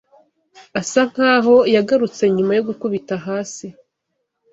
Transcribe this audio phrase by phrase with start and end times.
[0.79, 3.67] asa nkaho yagarutse nyuma yo gukubita "hasi